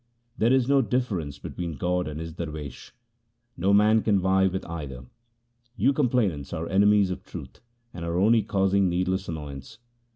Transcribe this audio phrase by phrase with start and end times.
[0.35, 2.91] There is no difference be tween God and His darwesh.
[3.55, 5.05] No man can vie with either.
[5.77, 7.61] You complainants are enemies of truth,
[7.93, 9.77] and are only causing needless annoyance.